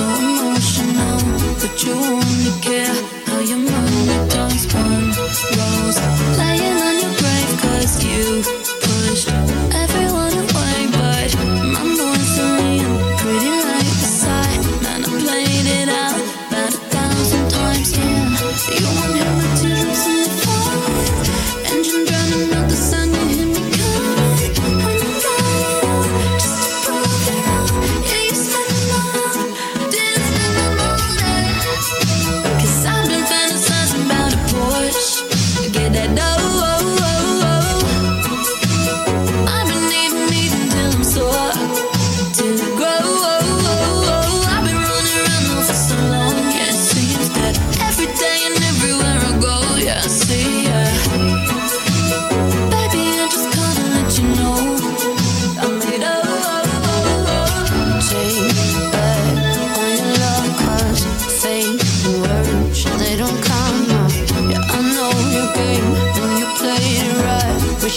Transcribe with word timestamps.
so 0.00 0.06
emotional, 0.06 1.18
but 1.60 1.84
you 1.84 1.92
only 1.92 2.52
care. 2.62 2.89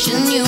watching 0.05 0.31
you. 0.31 0.42